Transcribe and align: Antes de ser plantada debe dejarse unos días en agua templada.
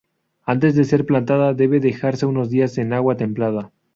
Antes 0.47 0.73
de 0.73 0.83
ser 0.83 1.05
plantada 1.05 1.53
debe 1.53 1.79
dejarse 1.79 2.25
unos 2.25 2.49
días 2.49 2.79
en 2.79 2.91
agua 2.91 3.17
templada. 3.17 3.71